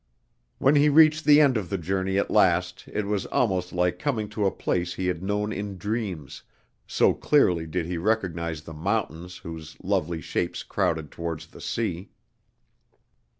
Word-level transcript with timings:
When 0.57 0.75
he 0.77 0.89
reached 0.89 1.25
the 1.25 1.39
end 1.39 1.57
of 1.57 1.69
the 1.69 1.77
journey 1.77 2.17
at 2.17 2.31
last 2.31 2.85
it 2.91 3.05
was 3.05 3.27
almost 3.27 3.71
like 3.71 3.99
coming 3.99 4.29
to 4.29 4.47
a 4.47 4.51
place 4.51 4.95
he 4.95 5.05
had 5.05 5.21
known 5.21 5.53
in 5.53 5.77
dreams, 5.77 6.41
so 6.87 7.13
clearly 7.13 7.67
did 7.67 7.85
he 7.85 7.99
recognize 7.99 8.63
the 8.63 8.73
mountains 8.73 9.37
whose 9.37 9.77
lovely 9.83 10.19
shapes 10.19 10.63
crowded 10.63 11.11
towards 11.11 11.45
the 11.45 11.61
sea. 11.61 12.09